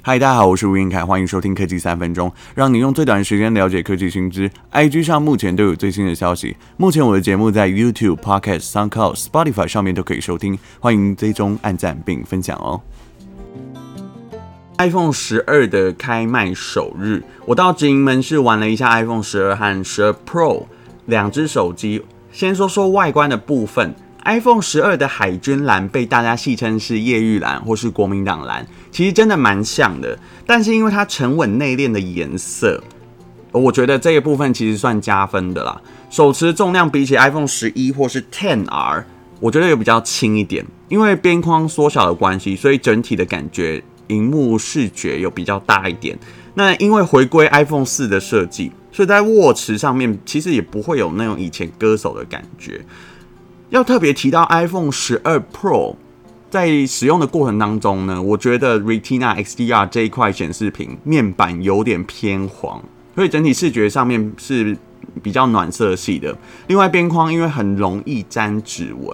[0.00, 4.48] 嗨，大家好，我是吴晏恺，欢迎收听科技三分钟，让你用最短的时间了解科技新知。
[4.72, 6.56] IG 上目前都有最新的消息。
[6.76, 12.80] 目前我的节目在 YouTube、Podcast、SoundCloud、Spotify 上面都可以收听，欢迎追踪、按赞并分享哦。
[14.78, 20.66] iPhone 十二的开卖首日，我到直营门市玩了一下 iPhone 十二和十二 Pro
[21.06, 22.04] 两只手机。
[22.30, 23.94] 先说说外观的部分。
[24.24, 30.18] iPhone 十二的海军蓝被大家戏称是叶玉蓝或是国民党蓝，其实真的蛮像的。
[30.44, 32.82] 但是因为它沉稳内敛的颜色，
[33.52, 35.80] 我觉得这个部分其实算加分的啦。
[36.10, 39.04] 手持重量比起 iPhone 十一或是 XR，
[39.40, 40.64] 我觉得有比较轻一点。
[40.88, 46.18] 因为边框缩小的关系，所以整体的感觉，荧幕视觉有比较大一点。
[46.54, 52.80] 那因为回归 iPhone 四的设计，所以在握持上面其实也不会有那种以前割手的感觉。
[53.70, 55.94] 要特别提到 iPhone 十二 Pro，
[56.50, 62.82] 在使用的过程当中呢，我觉得 Retina XDR 这一块显示屏面板有点偏黄，
[63.14, 64.76] 所以整体视觉上面是
[65.22, 66.34] 比较暖色系的。
[66.68, 69.04] 另外边框因为很容易沾指纹，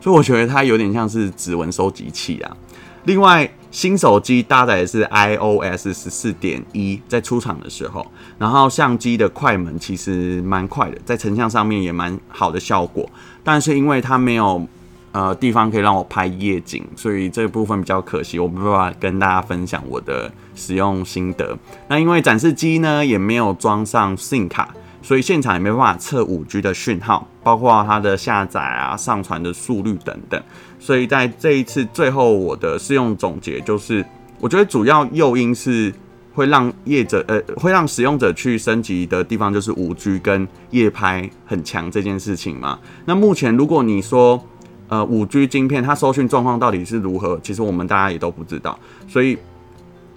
[0.00, 2.56] 所以我觉得它有点像是指纹收集器啊。
[3.04, 8.06] 另外，新手机搭载的是 iOS 十四点一，在出厂的时候，
[8.38, 13.08] 然后相机的快门其实蛮快的，在成像上面也蛮好的效果。
[13.42, 14.66] 但是因为它没有
[15.12, 21.56] 呃地方可以让我拍夜景，所以这部分比较可惜，我没办法跟大家分享我的使用心得。
[21.88, 24.68] 那因为展示机呢也没有装上 SIM 卡。
[25.02, 30.40] 所以现场也没办法测五 G 的讯号，包括它的下载啊、上传的速率等等。
[30.80, 34.04] 所以在这一次最后，我的试用总结就是，
[34.40, 35.92] 我觉得主要诱因是
[36.34, 42.78] 会让业者呃会让使用者去升级的地方，就是五 G 跟夜拍很强这件事情嘛。
[43.04, 44.42] 那目前如果你说
[44.88, 48.76] 呃五 G 晶片它收讯状况到底是如何，其实我们大家也都不知道。
[49.06, 49.38] 所以。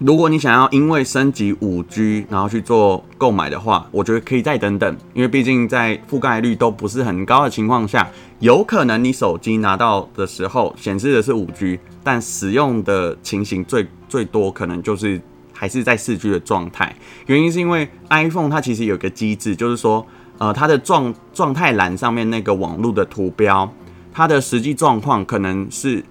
[0.06, 8.10] 如果你想要因为升级五 G 然后去做购买的话，我觉得可以再等等，因为毕竟在覆盖率都不是很高的情况下，
[8.40, 15.22] 有可能你手机拿到的时候显示的是五 G，但使用的情形最最多可能就是
[15.54, 16.94] 还是在四 G 的状态。
[17.28, 20.06] 原因是因为 iPhone 它其实有个机制，就是说，
[20.38, 23.74] 呃，它的状状态栏上面那个网络的图标，
[24.12, 26.04] 它的实际状况可能是。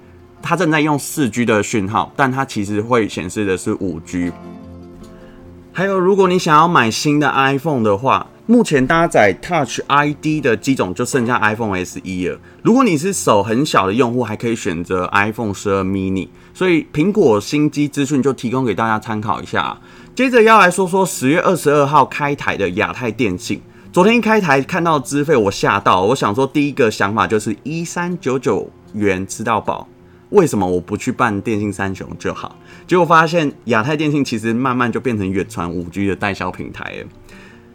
[0.42, 4.32] 它正在用四 G 的讯号，但它其实会显示的是五 G。
[5.72, 12.38] 还有，如果你想要买新的 iPhone 的话，目前搭载 Touch ID 的机种就剩下 iPhone SE 了。
[12.62, 16.28] 如果你是手很小的用户，还可以选择 iPhone 十二 mini。
[16.52, 19.78] 所以苹果新机资讯就提供给大家参考一下。
[20.14, 23.62] 接着要来说说十月二十二号开台的亚太电信。
[23.90, 29.88] 昨天一开台看到资费，我吓到，我想说第一个想法就是一三九九元吃到饱。
[30.32, 32.56] 为什么我不去办电信三雄就好？
[32.86, 37.04] 结果发现亚太电信其实慢慢就变成远传五 G 的代销平台。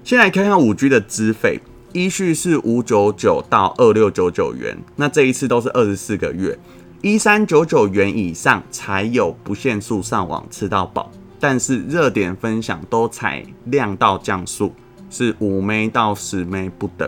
[0.04, 1.60] 先来看看五 G 的资费，
[1.94, 6.58] 依序是五九九到二六九九元，那这一次都是二十四个月，
[7.04, 14.74] 一三九九元以上才有不限速上网吃到饱，但是热点分享都采量到降速，
[15.12, 17.08] 是五 M 到十 M 不等。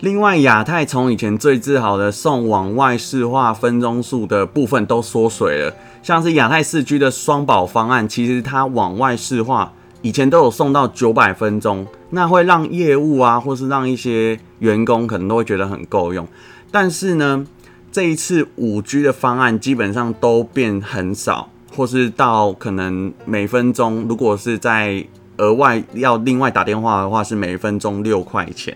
[0.00, 16.26] 另外，亚太从以前最自豪的送往外市话分钟数的部分都缩水了，像是亚太四 G 的双保方案，其实它往外市话以前都有送到九百分钟，那会让业务啊，或是让一些员工可能都会觉得很够用。
[16.70, 17.46] 但是呢，
[17.92, 25.04] 这一次五 G 的方案基本上都变很少，或是到可能每分钟，如果是在
[25.36, 28.74] 额外要另外打电话的话，是每分钟六块钱。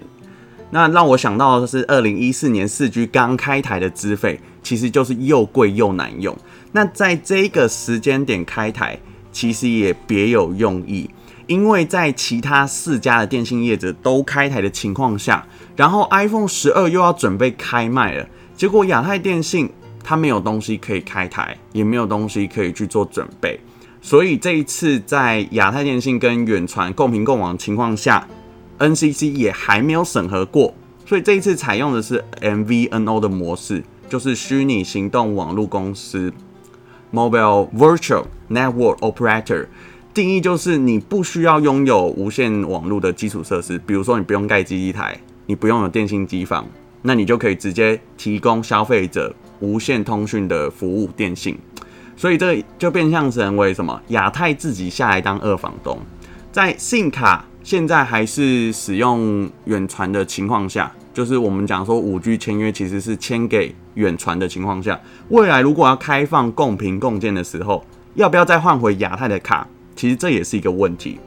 [0.74, 6.36] 那让我想到的是，二零一四年四 G 刚开台的资费，其实就是又贵又难用。
[6.72, 8.98] 那在这个时间点开台，
[9.30, 11.08] 其实也别有用意，
[11.46, 15.46] 因为在其他四家的电信业者都开台的情况下，
[15.76, 19.70] 然后 iPhone 十二又要准备开卖了，结果亚太电信
[20.02, 23.60] 它没有东西可以开台，也没有东西可以去做准备，
[24.02, 28.26] 所以这一次在亚太电信跟远传共频共网的情况下。
[28.78, 30.74] NCC 也还没有审核过，
[31.06, 36.32] 所以这一次采用的是 MVNO 的模式，就是虚拟行动网络公司
[37.12, 39.66] （Mobile Virtual Network Operator）。
[40.12, 46.66] 定义就是你不需要拥有无线网络的基础设施，比如说你不用盖基地台，你不用有电信机房，
[47.02, 51.58] 那你就可以直接提供消费者无线通讯的服务电信。
[52.16, 54.00] 所以这就变相成为什么？
[54.08, 55.98] 亚太自己下来当二房东，
[56.52, 57.44] 在信卡。
[57.64, 65.00] 现在还是使用远传的情况下，就是我们讲说五 G 签约其实是签给远传的情况下，
[65.30, 67.82] 未来如果要开放共频共建的时候，
[68.16, 69.66] 要不要再换回亚太的卡？
[69.96, 71.18] 其实这也是一个问题。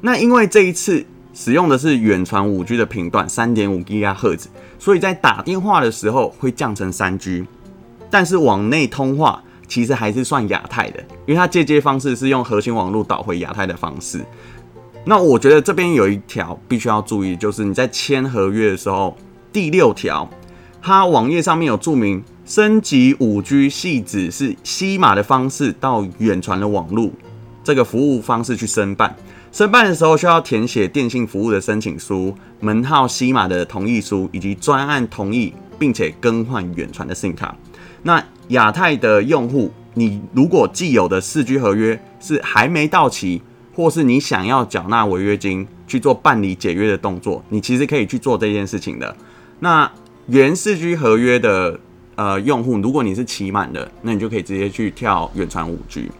[0.00, 7.46] 那因为这一次使用的是远传五 G 的频段三点五 GHz，所以在打电话的时候会降成三 G，
[8.10, 14.24] 但是往内通话其实还是算亚太的，因为它接接方式是用核心网络导回亚太的方式。
[15.08, 19.16] 那我觉得这边有一条必须要注意，就是你在签合约的时候，
[19.52, 20.28] 第六条，
[20.82, 27.08] 它网页上面有注明，升级五 G 系指是西马的方式到远传的网络
[27.62, 29.14] 这个服务方式去申办。
[29.52, 37.56] 申办的时候需要填写电信服务的申请书、门号、西马的同意书以及专案同意，并且更换远传的 SIM 卡。
[38.02, 43.40] 那亚太的用户，你如果既有的四 G 合约是还没到期，
[43.76, 49.14] 或是你想要缴纳违约金去做办理解约的动作，你其实可以去做这件事情的。
[49.60, 49.92] 那
[50.28, 51.78] 原四 G 合约的
[52.14, 56.10] 呃用户，如果你是期满的，那你就可以直接去跳远传五 G。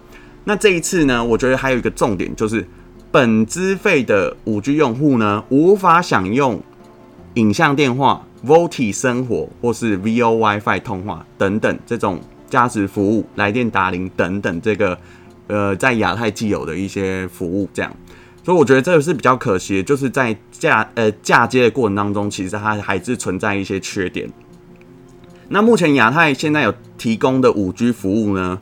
[0.45, 2.63] 那这一次呢，我觉得还有一个重点就是，
[3.11, 6.63] 本资费的五 G 用户呢，无法享用
[7.35, 12.21] 影像电话、VoLTE 生活或是 VO WiFi 通话等等这种
[12.51, 14.99] 加值服务、来电答铃等等这个。
[15.49, 17.97] 呃，在亚太既有的一些服务，这样，
[18.45, 24.29] 所以我觉得这个是比较可惜的，就是在嫁呃嫁接的过程当中，其实它还是存在一些缺点。
[25.49, 28.61] 那目前亚太现在有提供的五 G 服务呢，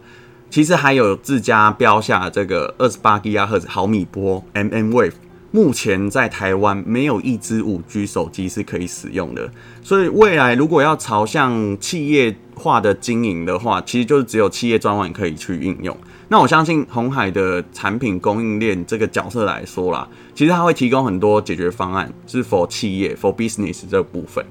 [0.51, 5.13] 其实还有自家标下这个二十八 GHz 毫米波 mmWave，
[5.51, 9.51] 目前在台湾没有一支五 G 手机是可以使用的，
[9.83, 15.97] 所以未来如果要朝向企业化的经营的话，其实就是只有企业专网可以去应用。
[16.29, 24.45] 那我相信鸿海的产品供应链这个角色来说啦，其实它会提供很多解决方案，是 for 企业 for business 这部分。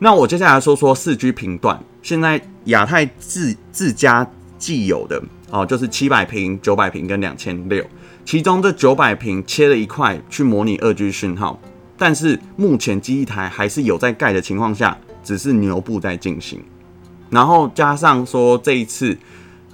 [0.00, 4.28] 那我接下来说说四 G 频段，现在亚太自自家
[4.58, 7.84] 既有的哦，就是七百频、九百频跟两千六，
[8.24, 11.60] 其中这九百频切了一块去模拟二 G 讯号，
[11.96, 16.60] 但是目前机一台还是有在盖的情况下，只是牛步在进行。
[17.30, 19.16] 然后加上说这一次，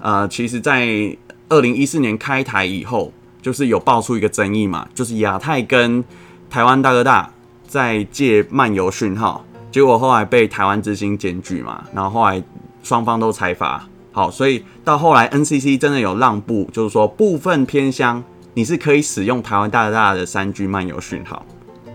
[0.00, 0.86] 呃，其实在
[1.48, 6.04] 二零一四年开台以后，就是有爆出一个争议嘛，就是亚太跟
[6.50, 7.30] 台湾大哥大
[7.66, 12.42] 在借漫游讯号，结果后来被台湾之星检举嘛，然后后来
[12.82, 18.22] 双方都裁罚，好，所以到后来 NCC 真的有让步，就是说部分偏乡
[18.54, 21.44] 你是可以使用台湾大哥大的三 G 漫游讯号，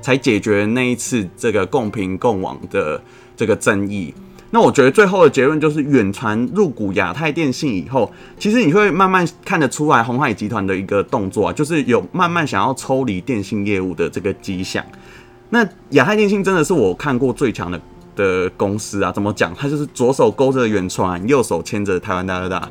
[0.01, 3.01] 才解决那一次这个共频共网的
[3.35, 4.13] 这个争议。
[4.53, 14.85] 那我觉得最后的结论就是，远传入股亚太电信以后，其实你会慢慢看得出来鸿海集团的一个动作啊，就是有慢慢想要抽离电信业务的这个迹象。
[15.49, 17.81] 那亚太电信真的是我看过最强的
[18.15, 19.51] 的公司啊，怎么讲？
[19.55, 22.69] 它就是左手勾着远传，右手牵着台湾大哥大。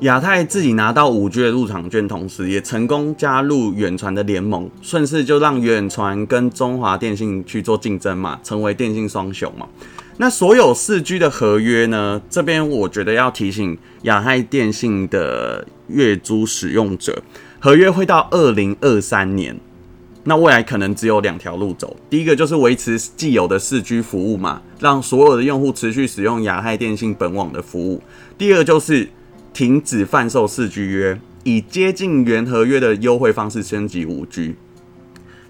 [0.00, 9.66] 亚太自己拿到五 G 的入场券，同时也成功加入远传的联盟，顺势就让远传跟中华电信去做竞争嘛，成为电信双雄嘛。
[10.22, 12.22] 那所有四 G 的合约呢？
[12.30, 17.20] 这边我觉得要提醒亚太电信的月租使用者，
[17.58, 19.58] 合约会到二零二三年。
[20.22, 28.00] 那未来可能只有两条路走，第一个就是维持既有的四 G 服务嘛，让所有的用户持续使用亚太电信本网的服务；
[28.38, 29.08] 第二就是
[29.52, 34.54] 停止贩售四 G 约，以接近原合约的优惠方式升级五 G。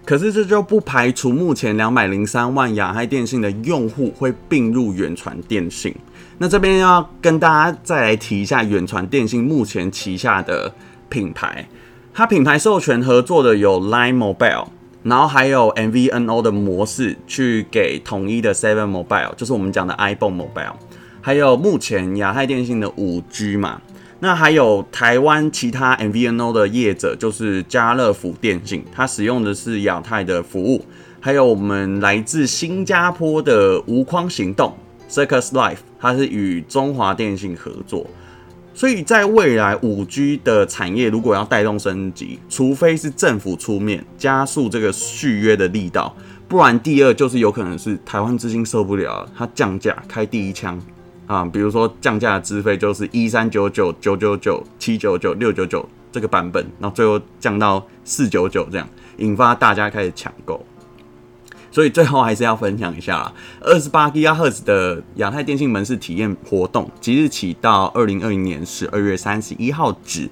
[0.04, 5.94] 可是这就不排除目前两百零三万亚太电信的用户会并入远传电信。
[6.38, 10.74] 那这边要跟大家再来提一下远传电信目前旗下的
[11.08, 11.68] 品牌，
[12.12, 14.66] 它品牌授权合作的有 Line Mobile，
[15.04, 20.74] 然后还有 MVNO 的模式去给统一的 Seven Mobile，就是我们讲的 iPhone Mobile，
[21.20, 23.80] 还有目前亚太电信的五 G 嘛。
[24.24, 30.80] 那还有台湾其他 MVNO 的业者，就是家乐福电信，它使用的是亚太的服务；
[31.18, 34.78] 还有我们来自新加坡的无框行动
[35.10, 38.06] Circus Life，它是与中华电信合作。
[38.72, 46.14] 所以在未来五 G 的产业如果要带动升级，除非是政府出面加速这个续约的力道，
[46.46, 50.80] 不然第二就是有可能是台湾资金受不了，它降价开第一枪。
[51.32, 58.86] 啊，比如说降价的资费就是一三九九九九九七九九六九九这个版本，然后最后降到四九九这样，
[59.16, 60.62] 引发大家开始抢购。
[61.70, 70.28] 所以最后还是要分享一下啦，二十八 GHz 的亚太电信门市体验活动，即日起到二零二零年十二月三十一号止，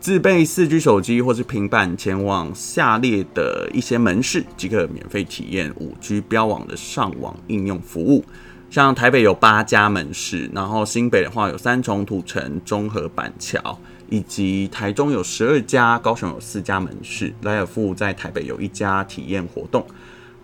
[0.00, 8.24] 自备四 G 手机或是平板前往下列的一些门市，即可免费体验五 G 标网的上网应用服务。
[8.70, 13.76] 像台北有八家门市，然后新北的话有三重、土城、中和、板桥，
[14.08, 19.84] 以及台中有十二家，高雄有四家门市，莱尔富在台北有一家体验活动。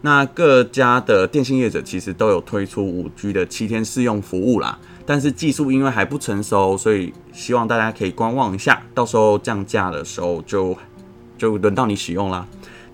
[0.01, 10.77] 那各家的电信业者其实都有推出五 G 的七天试用服务啦，但是技术因为还不成熟，所以希望大家可以观望一下，到时候降价的时候就
[11.39, 12.45] 就轮到你使用啦。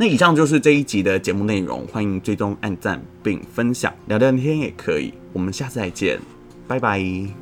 [0.02, 5.14] 那以上就是这一集的节目内容，欢迎追踪、按赞并分享，聊聊天也可以。
[5.32, 6.18] 我们下次再见，
[6.66, 7.41] 拜拜。